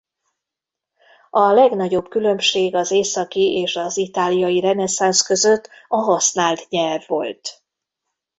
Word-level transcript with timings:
A 1.29 1.51
legnagyobb 1.51 2.07
különbség 2.09 2.75
az 2.75 2.91
északi 2.91 3.59
és 3.61 3.75
az 3.75 3.97
itáliai 3.97 4.59
reneszánsz 4.59 5.21
között 5.21 5.69
a 5.87 5.95
használt 5.97 6.69
nyelv 6.69 7.03
volt. 7.07 7.63